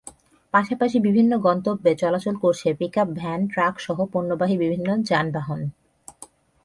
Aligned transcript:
পাশাপাশি 0.53 0.97
বিভিন্ন 0.99 1.31
গন্তব্যে 1.37 1.91
চলাচল 1.95 2.35
করছে 2.35 2.67
পিকআপ 2.73 3.07
ভ্যান, 3.11 3.39
ট্রাকসহ 3.47 3.97
পণ্যবাহী 4.13 4.55
বিভিন্ন 4.57 4.87
যানবাহন। 5.09 5.61